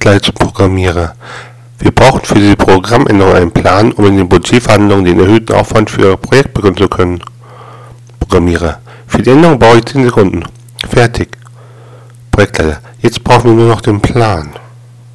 gleich 0.00 0.22
zum 0.22 0.34
Programmierer. 0.34 1.14
Wir 1.78 1.90
brauchen 1.92 2.24
für 2.24 2.34
diese 2.34 2.56
Programmänderung 2.56 3.34
einen 3.34 3.52
Plan, 3.52 3.92
um 3.92 4.06
in 4.06 4.16
den 4.16 4.28
Budgetverhandlungen 4.28 5.04
den 5.04 5.20
erhöhten 5.20 5.54
Aufwand 5.54 5.90
für 5.90 6.10
Ihr 6.10 6.16
Projekt 6.16 6.54
begründen 6.54 6.82
zu 6.82 6.88
können. 6.88 7.22
Programmierer. 8.18 8.80
Für 9.06 9.22
die 9.22 9.30
Änderung 9.30 9.58
brauche 9.58 9.78
ich 9.78 9.86
10 9.86 10.04
Sekunden. 10.04 10.42
Fertig. 10.88 11.36
Projektleiter. 12.30 12.80
Jetzt 13.00 13.22
brauchen 13.22 13.50
wir 13.50 13.54
nur 13.54 13.68
noch 13.68 13.80
den 13.82 14.00
Plan. 14.00 14.50